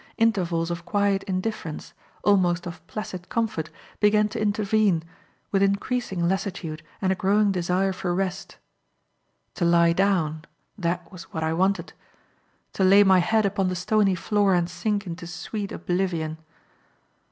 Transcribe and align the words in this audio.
Intervals 0.17 0.71
of 0.71 0.83
quiet 0.83 1.21
indifference 1.27 1.93
almost 2.23 2.65
of 2.65 2.83
placid 2.87 3.29
comfort 3.29 3.69
began 3.99 4.27
to 4.29 4.41
intervene, 4.41 5.03
with 5.51 5.61
increasing 5.61 6.27
lassitude 6.27 6.81
and 7.03 7.11
a 7.11 7.15
growing 7.15 7.51
desire 7.51 7.93
for 7.93 8.11
rest. 8.15 8.57
To 9.53 9.63
lie 9.63 9.93
down; 9.93 10.41
that 10.75 11.11
was 11.11 11.25
what 11.25 11.43
I 11.43 11.53
wanted. 11.53 11.93
To 12.73 12.83
lay 12.83 13.03
my 13.03 13.19
head 13.19 13.45
upon 13.45 13.67
the 13.69 13.75
stony 13.75 14.15
floor 14.15 14.55
and 14.55 14.67
sink 14.67 15.05
into 15.05 15.27
sweet 15.27 15.71
oblivion. 15.71 16.39